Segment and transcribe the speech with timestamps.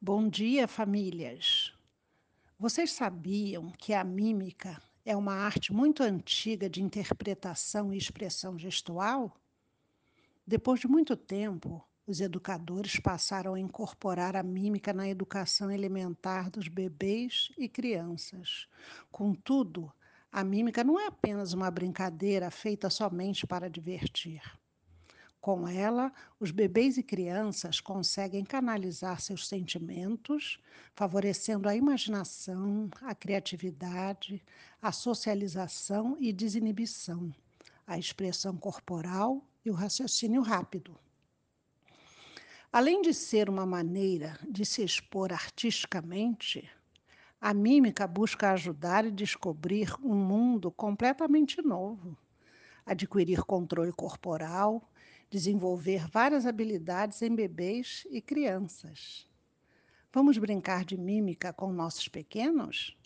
[0.00, 1.72] Bom dia, famílias.
[2.58, 9.34] Vocês sabiam que a mímica é uma arte muito antiga de interpretação e expressão gestual?
[10.46, 16.68] Depois de muito tempo, os educadores passaram a incorporar a mímica na educação elementar dos
[16.68, 18.68] bebês e crianças.
[19.10, 19.90] Contudo,
[20.30, 24.42] a mímica não é apenas uma brincadeira feita somente para divertir.
[25.46, 30.58] Com ela, os bebês e crianças conseguem canalizar seus sentimentos,
[30.92, 34.44] favorecendo a imaginação, a criatividade,
[34.82, 37.32] a socialização e desinibição,
[37.86, 40.98] a expressão corporal e o raciocínio rápido.
[42.72, 46.68] Além de ser uma maneira de se expor artisticamente,
[47.40, 52.18] a mímica busca ajudar e descobrir um mundo completamente novo,
[52.86, 54.88] adquirir controle corporal,
[55.28, 59.26] desenvolver várias habilidades em bebês e crianças.
[60.12, 62.96] Vamos brincar de mímica com nossos pequenos?